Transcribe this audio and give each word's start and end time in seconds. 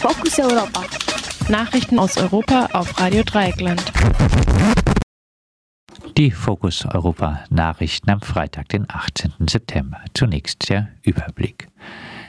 Fokus 0.00 0.38
Europa. 0.38 0.82
Nachrichten 1.50 1.98
aus 1.98 2.16
Europa 2.16 2.70
auf 2.72 2.98
Radio 2.98 3.22
Dreieckland. 3.22 3.84
Die 6.16 6.30
Fokus 6.30 6.86
Europa 6.86 7.44
Nachrichten 7.50 8.08
am 8.10 8.22
Freitag, 8.22 8.70
den 8.70 8.86
18. 8.88 9.34
September. 9.46 10.00
Zunächst 10.14 10.70
der 10.70 10.88
Überblick. 11.02 11.68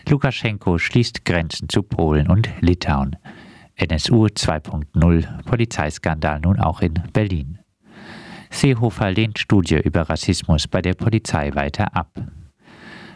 Lukaschenko 0.09 0.79
schließt 0.79 1.23
Grenzen 1.23 1.69
zu 1.69 1.81
Polen 1.81 2.29
und 2.29 2.49
Litauen. 2.59 3.15
NSU 3.77 4.25
2.0 4.25 5.43
Polizeiskandal 5.43 6.41
nun 6.41 6.59
auch 6.59 6.81
in 6.81 6.95
Berlin. 7.13 7.59
Seehofer 8.49 9.11
lehnt 9.11 9.39
Studie 9.39 9.77
über 9.77 10.09
Rassismus 10.09 10.67
bei 10.67 10.81
der 10.81 10.95
Polizei 10.95 11.55
weiter 11.55 11.95
ab. 11.95 12.09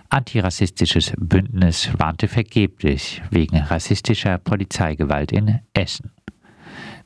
Antirassistisches 0.10 1.14
Bündnis 1.18 1.90
warnte 1.98 2.28
vergeblich 2.28 3.22
wegen 3.32 3.58
rassistischer 3.58 4.38
Polizeigewalt 4.38 5.32
in 5.32 5.60
Essen. 5.74 6.12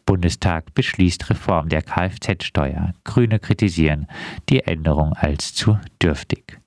Bundestag 0.05 0.73
beschließt 0.73 1.29
Reform 1.29 1.69
der 1.69 1.81
Kfz-Steuer. 1.81 2.93
Grüne 3.03 3.39
kritisieren 3.39 4.07
die 4.49 4.61
Änderung 4.61 5.13
als 5.13 5.53
zu 5.53 5.77
dürftig. 6.01 6.59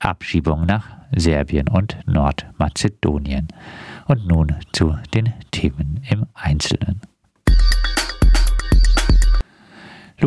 Abschiebung 0.00 0.66
nach 0.66 0.98
Serbien 1.14 1.68
und 1.68 1.96
Nordmazedonien. 2.06 3.48
Und 4.06 4.26
nun 4.26 4.56
zu 4.72 4.96
den 5.14 5.32
Themen 5.50 6.02
im 6.10 6.26
Einzelnen. 6.34 6.97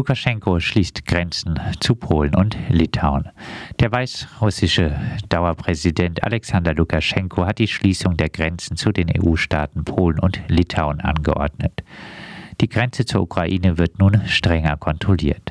Lukaschenko 0.01 0.59
schließt 0.59 1.05
Grenzen 1.05 1.59
zu 1.79 1.93
Polen 1.93 2.33
und 2.33 2.57
Litauen. 2.69 3.29
Der 3.79 3.91
weißrussische 3.91 4.99
Dauerpräsident 5.29 6.23
Alexander 6.23 6.73
Lukaschenko 6.73 7.45
hat 7.45 7.59
die 7.59 7.67
Schließung 7.67 8.17
der 8.17 8.29
Grenzen 8.29 8.77
zu 8.77 8.91
den 8.91 9.11
EU-Staaten 9.15 9.85
Polen 9.85 10.17
und 10.17 10.41
Litauen 10.47 11.01
angeordnet. 11.01 11.83
Die 12.61 12.67
Grenze 12.67 13.05
zur 13.05 13.21
Ukraine 13.21 13.77
wird 13.77 13.99
nun 13.99 14.23
strenger 14.25 14.75
kontrolliert. 14.75 15.50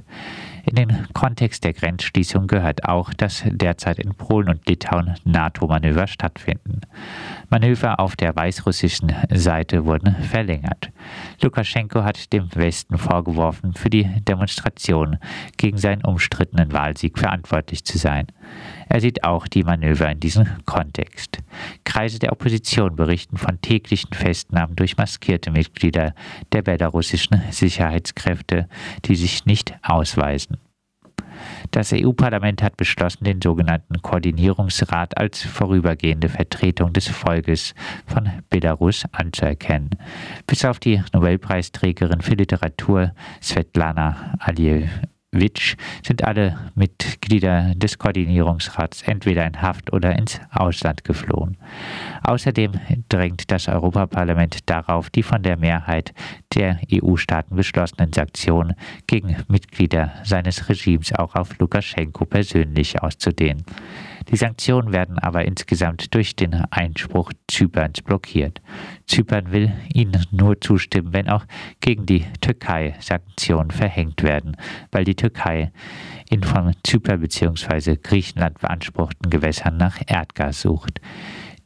In 0.70 0.76
den 0.76 1.12
Kontext 1.14 1.64
der 1.64 1.72
Grenzschließung 1.72 2.46
gehört 2.46 2.84
auch, 2.84 3.12
dass 3.12 3.42
derzeit 3.44 3.98
in 3.98 4.14
Polen 4.14 4.48
und 4.48 4.68
Litauen 4.68 5.16
NATO-Manöver 5.24 6.06
stattfinden. 6.06 6.82
Manöver 7.48 7.98
auf 7.98 8.14
der 8.14 8.36
weißrussischen 8.36 9.12
Seite 9.34 9.84
wurden 9.84 10.14
verlängert. 10.22 10.92
Lukaschenko 11.42 12.04
hat 12.04 12.32
dem 12.32 12.54
Westen 12.54 12.98
vorgeworfen, 12.98 13.74
für 13.74 13.90
die 13.90 14.04
Demonstration 14.20 15.18
gegen 15.56 15.76
seinen 15.76 16.04
umstrittenen 16.04 16.70
Wahlsieg 16.70 17.18
verantwortlich 17.18 17.84
zu 17.84 17.98
sein. 17.98 18.28
Er 18.88 19.00
sieht 19.00 19.24
auch 19.24 19.46
die 19.46 19.62
Manöver 19.62 20.10
in 20.10 20.20
diesem 20.20 20.46
Kontext. 20.66 21.38
Kreise 21.84 22.18
der 22.18 22.32
Opposition 22.32 22.96
berichten 22.96 23.36
von 23.36 23.60
täglichen 23.60 24.12
Festnahmen 24.12 24.76
durch 24.76 24.96
maskierte 24.96 25.50
Mitglieder 25.50 26.14
der 26.52 26.62
belarussischen 26.62 27.40
Sicherheitskräfte, 27.50 28.68
die 29.04 29.16
sich 29.16 29.46
nicht 29.46 29.74
ausweisen. 29.82 30.58
Das 31.70 31.92
EU-Parlament 31.92 32.62
hat 32.62 32.76
beschlossen, 32.76 33.24
den 33.24 33.40
sogenannten 33.40 34.02
Koordinierungsrat 34.02 35.16
als 35.16 35.42
vorübergehende 35.42 36.28
Vertretung 36.28 36.92
des 36.92 37.08
Volkes 37.08 37.74
von 38.06 38.28
Belarus 38.48 39.04
anzuerkennen. 39.12 39.90
Bis 40.46 40.64
auf 40.64 40.80
die 40.80 41.02
Nobelpreisträgerin 41.12 42.20
für 42.20 42.34
Literatur 42.34 43.12
Svetlana 43.40 44.34
Aliyev 44.40 44.90
Witsch 45.32 45.76
sind 46.04 46.24
alle 46.24 46.58
Mitglieder 46.74 47.72
des 47.76 47.98
Koordinierungsrats 47.98 49.02
entweder 49.02 49.46
in 49.46 49.62
Haft 49.62 49.92
oder 49.92 50.16
ins 50.16 50.40
Ausland 50.50 51.04
geflohen. 51.04 51.56
Außerdem 52.24 52.72
drängt 53.08 53.50
das 53.52 53.68
Europaparlament 53.68 54.68
darauf, 54.68 55.08
die 55.08 55.22
von 55.22 55.42
der 55.42 55.56
Mehrheit 55.56 56.12
der 56.54 56.80
EU-Staaten 56.92 57.54
beschlossenen 57.54 58.12
Sanktionen 58.12 58.74
gegen 59.06 59.36
Mitglieder 59.46 60.12
seines 60.24 60.68
Regimes 60.68 61.12
auch 61.12 61.36
auf 61.36 61.56
Lukaschenko 61.60 62.24
persönlich 62.24 63.00
auszudehnen. 63.00 63.64
Die 64.30 64.36
Sanktionen 64.36 64.92
werden 64.92 65.18
aber 65.18 65.44
insgesamt 65.44 66.14
durch 66.14 66.36
den 66.36 66.54
Einspruch 66.70 67.32
Zyperns 67.48 68.00
blockiert. 68.00 68.60
Zypern 69.06 69.50
will 69.50 69.72
ihnen 69.92 70.24
nur 70.30 70.60
zustimmen, 70.60 71.12
wenn 71.12 71.28
auch 71.28 71.44
gegen 71.80 72.06
die 72.06 72.24
Türkei 72.40 72.94
Sanktionen 73.00 73.72
verhängt 73.72 74.22
werden, 74.22 74.56
weil 74.92 75.04
die 75.04 75.16
Türkei 75.16 75.72
in 76.30 76.44
von 76.44 76.72
Zypern 76.84 77.20
bzw. 77.20 77.96
Griechenland 78.00 78.60
beanspruchten 78.60 79.30
Gewässern 79.30 79.76
nach 79.76 80.00
Erdgas 80.06 80.60
sucht. 80.60 81.00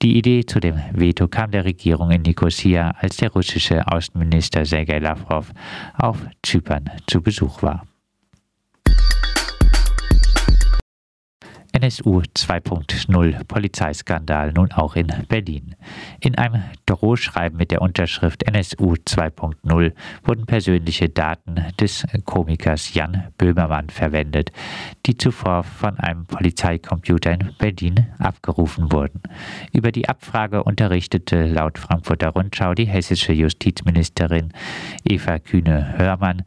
Die 0.00 0.16
Idee 0.16 0.44
zu 0.44 0.58
dem 0.58 0.80
Veto 0.92 1.28
kam 1.28 1.50
der 1.50 1.64
Regierung 1.64 2.10
in 2.10 2.22
Nicosia, 2.22 2.94
als 2.98 3.16
der 3.18 3.30
russische 3.30 3.86
Außenminister 3.86 4.64
Sergei 4.64 4.98
Lavrov 4.98 5.52
auf 5.94 6.18
Zypern 6.42 6.90
zu 7.06 7.22
Besuch 7.22 7.62
war. 7.62 7.86
NSU 11.84 12.22
2.0 12.22 13.44
Polizeiskandal 13.44 14.52
nun 14.52 14.72
auch 14.72 14.96
in 14.96 15.08
Berlin. 15.28 15.74
In 16.18 16.38
einem 16.38 16.62
Drohschreiben 16.86 17.58
mit 17.58 17.72
der 17.72 17.82
Unterschrift 17.82 18.42
NSU 18.44 18.94
2.0 18.94 19.92
wurden 20.24 20.46
persönliche 20.46 21.10
Daten 21.10 21.62
des 21.78 22.06
Komikers 22.24 22.94
Jan 22.94 23.24
Böhmermann 23.36 23.90
verwendet, 23.90 24.50
die 25.04 25.18
zuvor 25.18 25.62
von 25.62 25.98
einem 25.98 26.24
Polizeicomputer 26.24 27.32
in 27.32 27.52
Berlin 27.58 28.06
abgerufen 28.18 28.90
wurden. 28.90 29.20
Über 29.70 29.92
die 29.92 30.08
Abfrage 30.08 30.64
unterrichtete 30.64 31.44
laut 31.44 31.78
Frankfurter 31.78 32.30
Rundschau 32.30 32.72
die 32.72 32.86
hessische 32.86 33.34
Justizministerin 33.34 34.54
Eva 35.04 35.38
Kühne-Hörmann 35.38 36.44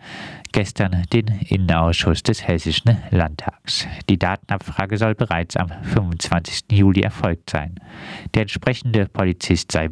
gestern 0.52 1.04
den 1.14 1.28
Innenausschuss 1.28 2.24
des 2.24 2.48
Hessischen 2.48 2.98
Landtags. 3.12 3.88
Die 4.10 4.18
Datenabfrage 4.18 4.98
soll 4.98 5.14
bereits 5.28 5.56
am 5.58 5.70
25. 5.84 6.64
Juli 6.72 7.02
erfolgt 7.02 7.50
sein. 7.50 7.76
Der 8.34 8.44
entsprechende 8.44 9.08
Polizist 9.08 9.72
sei 9.72 9.90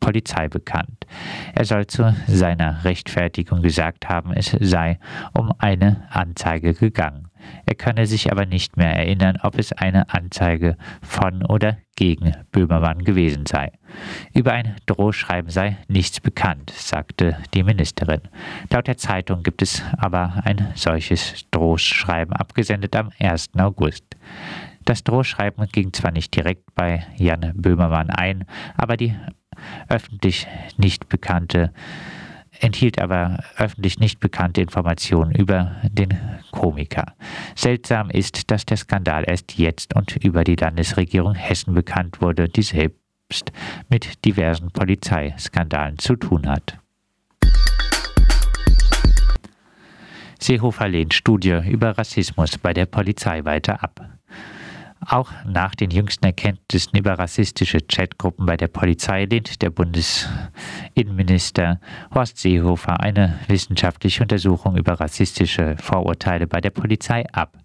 Polizei 0.00 0.48
bekannt. 0.48 1.06
Er 1.54 1.64
soll 1.64 1.86
zu 1.86 2.14
seiner 2.26 2.84
Rechtfertigung 2.84 3.62
gesagt 3.62 4.08
haben, 4.08 4.32
es 4.32 4.54
sei 4.60 4.98
um 5.32 5.52
eine 5.58 6.08
Anzeige 6.10 6.74
gegangen. 6.74 7.28
Er 7.66 7.74
könne 7.74 8.06
sich 8.06 8.30
aber 8.30 8.44
nicht 8.44 8.76
mehr 8.76 8.94
erinnern, 8.94 9.38
ob 9.42 9.58
es 9.58 9.72
eine 9.72 10.12
Anzeige 10.12 10.76
von 11.02 11.44
oder 11.44 11.78
gegen 11.96 12.34
Böhmermann 12.50 13.04
gewesen 13.04 13.46
sei. 13.46 13.72
Über 14.34 14.52
ein 14.52 14.76
Drohschreiben 14.86 15.50
sei 15.50 15.76
nichts 15.88 16.20
bekannt, 16.20 16.70
sagte 16.70 17.36
die 17.54 17.62
Ministerin. 17.62 18.22
Laut 18.70 18.86
der 18.86 18.96
Zeitung 18.96 19.42
gibt 19.42 19.62
es 19.62 19.82
aber 19.98 20.42
ein 20.44 20.72
solches 20.74 21.46
Drohschreiben 21.50 22.34
abgesendet 22.34 22.96
am 22.96 23.10
1. 23.20 23.50
August. 23.58 24.11
Das 24.84 25.04
Drohschreiben 25.04 25.68
ging 25.70 25.92
zwar 25.92 26.10
nicht 26.10 26.34
direkt 26.34 26.74
bei 26.74 27.06
Jan 27.16 27.52
Böhmermann 27.54 28.10
ein, 28.10 28.44
aber 28.76 28.96
die 28.96 29.14
öffentlich 29.88 30.46
nicht 30.76 31.08
bekannte 31.08 31.72
enthielt 32.60 33.00
aber 33.00 33.42
öffentlich 33.56 33.98
nicht 33.98 34.20
bekannte 34.20 34.60
Informationen 34.60 35.32
über 35.32 35.76
den 35.84 36.16
Komiker. 36.50 37.14
Seltsam 37.54 38.10
ist, 38.10 38.50
dass 38.50 38.64
der 38.64 38.76
Skandal 38.76 39.24
erst 39.26 39.58
jetzt 39.58 39.94
und 39.94 40.16
über 40.16 40.44
die 40.44 40.56
Landesregierung 40.56 41.34
Hessen 41.34 41.74
bekannt 41.74 42.20
wurde, 42.20 42.48
die 42.48 42.62
selbst 42.62 43.52
mit 43.88 44.24
diversen 44.24 44.70
Polizeiskandalen 44.70 45.98
zu 45.98 46.16
tun 46.16 46.46
hat. 46.46 46.78
Seehofer 50.38 50.88
lehnt 50.88 51.14
Studie 51.14 51.60
über 51.68 51.96
Rassismus 51.96 52.58
bei 52.58 52.72
der 52.72 52.86
Polizei 52.86 53.44
weiter 53.44 53.82
ab. 53.82 54.11
Auch 55.06 55.30
nach 55.44 55.74
den 55.74 55.90
jüngsten 55.90 56.26
Erkenntnissen 56.26 56.96
über 56.96 57.18
rassistische 57.18 57.80
Chatgruppen 57.80 58.46
bei 58.46 58.56
der 58.56 58.68
Polizei 58.68 59.24
lehnt 59.24 59.60
der 59.60 59.70
Bundesinnenminister 59.70 61.80
Horst 62.14 62.38
Seehofer 62.38 63.00
eine 63.00 63.40
wissenschaftliche 63.48 64.22
Untersuchung 64.22 64.76
über 64.76 65.00
rassistische 65.00 65.76
Vorurteile 65.78 66.46
bei 66.46 66.60
der 66.60 66.70
Polizei 66.70 67.26
ab. 67.32 67.58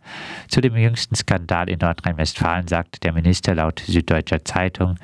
Zu 0.47 0.61
dem 0.61 0.75
jüngsten 0.75 1.15
Skandal 1.15 1.69
in 1.69 1.77
Nordrhein-Westfalen 1.79 2.67
sagte 2.67 2.99
der 3.01 3.13
Minister 3.13 3.53
laut 3.53 3.83
Süddeutscher 3.85 4.43
Zeitung, 4.43 4.95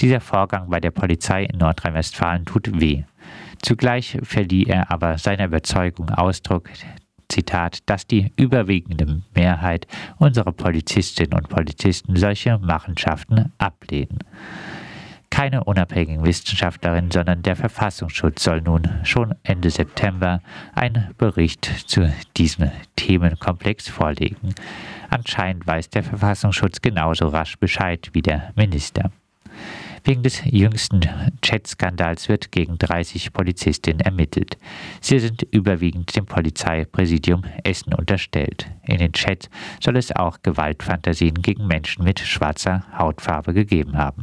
dieser 0.00 0.20
Vorgang 0.20 0.68
bei 0.68 0.80
der 0.80 0.90
Polizei 0.90 1.44
in 1.44 1.58
Nordrhein-Westfalen 1.58 2.46
tut 2.46 2.80
weh. 2.80 3.04
Zugleich 3.62 4.18
verlieh 4.22 4.64
er 4.64 4.90
aber 4.90 5.18
seiner 5.18 5.46
Überzeugung 5.46 6.10
Ausdruck, 6.10 6.68
Zitat, 7.28 7.88
dass 7.88 8.06
die 8.06 8.32
überwiegende 8.36 9.22
Mehrheit 9.34 9.86
unserer 10.18 10.52
Polizistinnen 10.52 11.34
und 11.34 11.48
Polizisten 11.48 12.16
solche 12.16 12.58
Machenschaften 12.58 13.52
ablehnen. 13.58 14.18
Keine 15.30 15.64
unabhängigen 15.64 16.24
Wissenschaftlerinnen, 16.24 17.10
sondern 17.10 17.42
der 17.42 17.56
Verfassungsschutz 17.56 18.42
soll 18.42 18.62
nun 18.62 18.88
schon 19.02 19.34
Ende 19.42 19.70
September 19.70 20.40
einen 20.74 21.14
Bericht 21.18 21.64
zu 21.86 22.10
diesem 22.36 22.70
Themenkomplex 22.96 23.88
vorlegen. 23.88 24.54
Anscheinend 25.10 25.66
weiß 25.66 25.90
der 25.90 26.04
Verfassungsschutz 26.04 26.80
genauso 26.80 27.28
rasch 27.28 27.58
Bescheid 27.58 28.08
wie 28.12 28.22
der 28.22 28.52
Minister. 28.56 29.10
Wegen 30.06 30.22
des 30.22 30.40
jüngsten 30.44 31.00
Chat-Skandals 31.42 32.28
wird 32.28 32.52
gegen 32.52 32.78
30 32.78 33.32
Polizistinnen 33.32 33.98
ermittelt. 33.98 34.56
Sie 35.00 35.18
sind 35.18 35.42
überwiegend 35.50 36.14
dem 36.14 36.26
Polizeipräsidium 36.26 37.42
Essen 37.64 37.92
unterstellt. 37.92 38.70
In 38.84 38.98
den 38.98 39.12
Chats 39.12 39.50
soll 39.82 39.96
es 39.96 40.14
auch 40.14 40.38
Gewaltfantasien 40.42 41.34
gegen 41.42 41.66
Menschen 41.66 42.04
mit 42.04 42.20
schwarzer 42.20 42.84
Hautfarbe 42.96 43.52
gegeben 43.52 43.98
haben. 43.98 44.22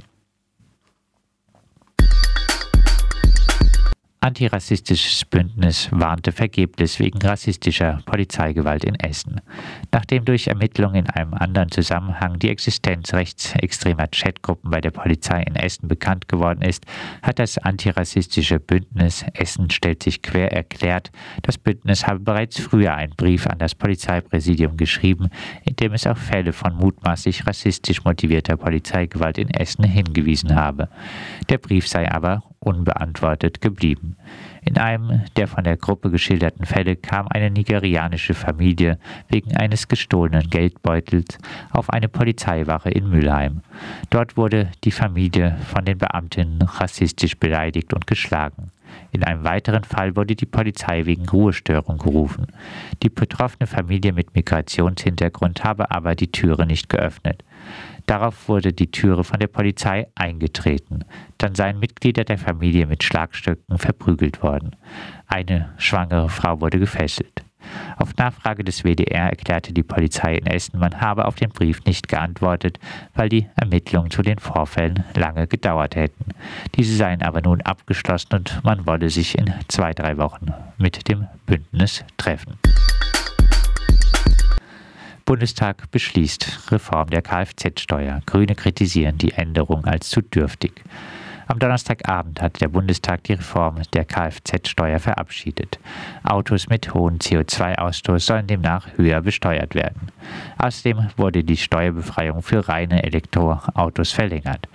Antirassistisches 4.24 5.26
Bündnis 5.26 5.90
warnte 5.92 6.32
vergeblich 6.32 6.98
wegen 7.02 7.22
rassistischer 7.22 8.00
Polizeigewalt 8.06 8.86
in 8.86 8.96
Essen. 8.96 9.42
Nachdem 9.92 10.24
durch 10.24 10.48
Ermittlungen 10.48 10.96
in 10.96 11.10
einem 11.10 11.34
anderen 11.34 11.70
Zusammenhang 11.72 12.40
die 12.40 12.48
Existenz 12.48 13.14
rechtsextremer 13.14 14.08
Chatgruppen 14.08 14.72
bei 14.72 14.80
der 14.80 14.92
Polizei 14.92 15.42
in 15.42 15.58
Essen 15.58 15.90
bekannt 15.90 16.30
geworden 16.30 16.62
ist, 16.62 16.86
hat 17.22 17.38
das 17.38 17.58
antirassistische 17.58 18.62
Bündnis 18.62 19.26
Essen 19.34 19.70
stellt 19.70 20.02
sich 20.02 20.22
quer 20.22 20.54
erklärt, 20.54 21.12
das 21.42 21.58
Bündnis 21.58 22.08
habe 22.08 22.20
bereits 22.22 22.62
früher 22.62 22.94
einen 22.94 23.18
Brief 23.18 23.46
an 23.46 23.60
das 23.60 23.76
Polizeipräsidium 23.76 24.78
geschrieben, 24.78 25.32
in 25.66 25.76
dem 25.76 25.92
es 25.92 26.08
auf 26.08 26.18
Fälle 26.18 26.54
von 26.54 26.74
mutmaßlich 26.78 27.46
rassistisch 27.46 28.06
motivierter 28.06 28.56
Polizeigewalt 28.56 29.38
in 29.38 29.50
Essen 29.50 29.84
hingewiesen 29.84 30.56
habe. 30.56 30.88
Der 31.50 31.58
Brief 31.58 31.90
sei 31.90 32.10
aber 32.10 32.42
unbeantwortet 32.64 33.62
geblieben. 33.62 34.16
In 34.66 34.78
einem 34.78 35.22
der 35.36 35.48
von 35.48 35.64
der 35.64 35.78
Gruppe 35.78 36.10
geschilderten 36.10 36.66
Fälle 36.66 36.96
kam 36.96 37.28
eine 37.28 37.52
nigerianische 37.52 38.34
Familie 38.34 38.98
wegen 39.30 39.56
eines 39.56 39.88
gestohlenen 39.88 40.50
Geldbeutels 40.50 41.38
auf 41.72 41.90
eine 41.90 42.08
Polizeiwache 42.08 42.90
in 42.90 43.10
Mülheim. 43.10 43.62
Dort 44.10 44.38
wurde 44.38 44.70
die 44.84 44.92
Familie 44.92 45.58
von 45.72 45.86
den 45.86 45.98
Beamtinnen 45.98 46.62
rassistisch 46.62 47.38
beleidigt 47.38 47.94
und 47.94 48.08
geschlagen. 48.08 48.72
In 49.12 49.24
einem 49.24 49.44
weiteren 49.44 49.84
Fall 49.84 50.16
wurde 50.16 50.36
die 50.36 50.46
Polizei 50.46 51.06
wegen 51.06 51.28
Ruhestörung 51.28 51.98
gerufen. 51.98 52.48
Die 53.02 53.10
betroffene 53.10 53.68
Familie 53.68 54.14
mit 54.14 54.34
Migrationshintergrund 54.36 55.64
habe 55.64 55.92
aber 55.92 56.16
die 56.16 56.32
Türe 56.32 56.66
nicht 56.66 56.90
geöffnet. 56.90 57.44
Darauf 58.06 58.48
wurde 58.50 58.74
die 58.74 58.92
Türe 58.92 59.24
von 59.24 59.40
der 59.40 59.48
Polizei 59.48 60.08
eingetreten. 60.16 61.06
Dann 61.38 61.56
seien 61.56 61.80
Mitglieder 61.80 62.24
der 62.24 62.38
Familie 62.38 62.86
mit 62.86 63.04
Schlagstöcken 63.04 63.78
verprügelt 63.78 64.44
worden. 64.44 64.76
Eine 65.28 65.74
schwangere 65.78 66.30
Frau 66.30 66.62
wurde 66.62 66.80
gefesselt. 66.80 67.44
Auf 67.98 68.16
Nachfrage 68.18 68.64
des 68.64 68.84
WDR 68.84 69.30
erklärte 69.30 69.74
die 69.74 69.84
Polizei 69.84 70.36
in 70.36 70.46
Essen, 70.46 70.80
man 70.80 71.00
habe 71.00 71.26
auf 71.26 71.36
den 71.36 71.50
Brief 71.50 71.84
nicht 71.86 72.08
geantwortet, 72.08 72.80
weil 73.14 73.30
die 73.30 73.48
Ermittlungen 73.56 74.12
zu 74.12 74.22
den 74.22 74.40
Vorfällen 74.40 75.04
lange 75.16 75.48
gedauert 75.48 75.96
hätten. 75.96 76.32
Diese 76.76 76.96
seien 76.96 77.22
aber 77.22 77.42
nun 77.42 77.62
abgeschlossen 77.62 78.36
und 78.36 78.64
man 78.64 78.86
wolle 78.86 79.10
sich 79.10 79.38
in 79.38 79.54
zwei, 79.68 79.94
drei 79.94 80.18
Wochen 80.18 80.48
mit 80.78 81.08
dem 81.10 81.28
Bündnis 81.46 82.04
treffen. 82.18 82.58
Bundestag 85.34 85.90
beschließt 85.90 86.70
Reform 86.72 87.10
der 87.10 87.24
Kfz-Steuer. 87.24 88.22
Grüne 88.28 88.54
kritisieren 88.54 89.18
die 89.18 89.32
Änderung 89.32 89.84
als 89.84 90.12
zu 90.12 90.22
dürftig. 90.22 90.84
Am 91.48 91.58
Donnerstagabend 91.58 92.40
hat 92.40 92.62
der 92.62 92.68
Bundestag 92.68 93.24
die 93.24 93.34
Reform 93.34 93.82
der 93.94 94.06
Kfz-Steuer 94.06 95.00
verabschiedet. 95.00 95.80
Autos 96.24 96.70
mit 96.70 96.94
hohem 96.94 97.18
CO2-Ausstoß 97.18 98.20
sollen 98.20 98.46
demnach 98.46 98.88
höher 98.96 99.22
besteuert 99.22 99.74
werden. 99.74 100.10
Außerdem 100.60 101.10
wurde 101.18 101.44
die 101.44 101.58
Steuerbefreiung 101.58 102.44
für 102.44 102.70
reine 102.70 103.02
Elektroautos 103.02 104.12
verlängert. 104.12 104.70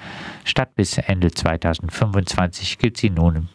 Statt 0.45 0.75
bis 0.75 0.99
Ende 0.99 1.31
2025 1.31 2.79
gilt 2.79 2.97
sie 2.97 3.11
nun 3.11 3.49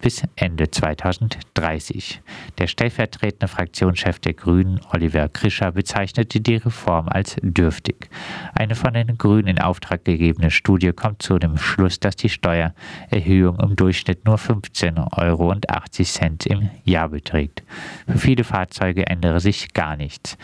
bis 0.00 0.22
Ende 0.36 0.70
2030. 0.70 2.20
Der 2.58 2.66
stellvertretende 2.66 3.48
Fraktionschef 3.48 4.18
der 4.18 4.34
Grünen, 4.34 4.80
Oliver 4.92 5.28
Krischer, 5.28 5.72
bezeichnete 5.72 6.40
die 6.40 6.56
Reform 6.56 7.08
als 7.08 7.36
dürftig. 7.42 8.08
Eine 8.54 8.74
von 8.74 8.94
den 8.94 9.18
Grünen 9.18 9.48
in 9.48 9.58
Auftrag 9.58 10.04
gegebene 10.04 10.50
Studie 10.50 10.92
kommt 10.92 11.22
zu 11.22 11.38
dem 11.38 11.56
Schluss, 11.56 11.98
dass 12.00 12.16
die 12.16 12.28
Steuererhöhung 12.28 13.58
im 13.60 13.76
Durchschnitt 13.76 14.24
nur 14.24 14.36
15,80 14.36 15.18
Euro 15.18 15.52
im 15.52 16.70
Jahr 16.84 17.08
beträgt. 17.08 17.62
Für 18.06 18.18
viele 18.18 18.44
Fahrzeuge 18.44 19.06
ändere 19.06 19.40
sich 19.40 19.72
gar 19.72 19.96
nichts. 19.96 20.38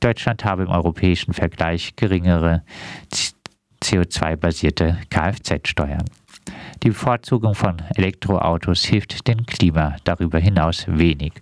Deutschland 0.00 0.44
habe 0.44 0.64
im 0.64 0.68
europäischen 0.68 1.32
Vergleich 1.32 1.96
geringere 1.96 2.62
CO2-basierte 3.82 4.98
Kfz-Steuern. 5.10 6.04
Die 6.82 6.88
Bevorzugung 6.90 7.54
von 7.54 7.82
Elektroautos 7.96 8.84
hilft 8.84 9.26
dem 9.26 9.46
Klima 9.46 9.96
darüber 10.04 10.38
hinaus 10.38 10.84
wenig, 10.86 11.32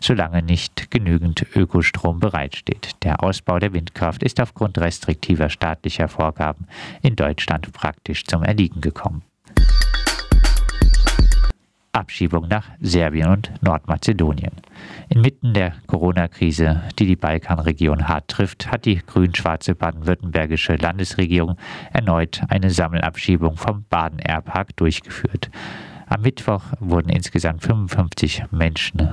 solange 0.00 0.42
nicht 0.42 0.90
genügend 0.90 1.46
Ökostrom 1.54 2.20
bereitsteht. 2.20 2.96
Der 3.02 3.22
Ausbau 3.22 3.58
der 3.58 3.72
Windkraft 3.72 4.22
ist 4.22 4.40
aufgrund 4.40 4.78
restriktiver 4.78 5.50
staatlicher 5.50 6.08
Vorgaben 6.08 6.66
in 7.02 7.16
Deutschland 7.16 7.72
praktisch 7.72 8.24
zum 8.24 8.42
Erliegen 8.42 8.80
gekommen. 8.80 9.22
Abschiebung 11.98 12.48
nach 12.48 12.70
Serbien 12.80 13.28
und 13.28 13.52
Nordmazedonien. 13.60 14.52
Inmitten 15.08 15.52
der 15.52 15.74
Corona-Krise, 15.86 16.82
die 16.98 17.06
die 17.06 17.16
Balkanregion 17.16 18.08
hart 18.08 18.28
trifft, 18.28 18.70
hat 18.70 18.84
die 18.84 18.96
grün-schwarze 18.96 19.74
baden-württembergische 19.74 20.76
Landesregierung 20.76 21.56
erneut 21.92 22.40
eine 22.48 22.70
Sammelabschiebung 22.70 23.56
vom 23.56 23.84
Baden-Airpark 23.90 24.76
durchgeführt. 24.76 25.50
Am 26.06 26.22
Mittwoch 26.22 26.62
wurden 26.80 27.10
insgesamt 27.10 27.62
55 27.62 28.44
Menschen 28.50 29.08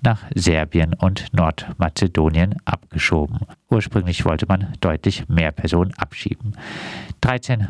nach 0.00 0.22
Serbien 0.34 0.94
und 0.94 1.32
Nordmazedonien 1.32 2.56
abgeschoben. 2.64 3.40
Ursprünglich 3.68 4.24
wollte 4.24 4.46
man 4.46 4.74
deutlich 4.80 5.28
mehr 5.28 5.50
Personen 5.50 5.92
abschieben. 5.94 6.56
13 7.22 7.66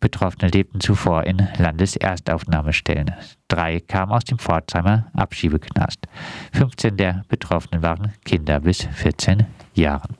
Betroffene 0.00 0.50
lebten 0.50 0.80
zuvor 0.80 1.24
in 1.24 1.48
Landeserstaufnahmestellen. 1.58 3.14
Drei 3.48 3.80
kamen 3.80 4.12
aus 4.12 4.24
dem 4.24 4.38
Pforzheimer 4.38 5.06
Abschiebeknast. 5.14 6.06
15 6.52 6.96
der 6.96 7.22
Betroffenen 7.28 7.82
waren 7.82 8.12
Kinder 8.24 8.60
bis 8.60 8.86
14 8.92 9.46
Jahren. 9.74 10.16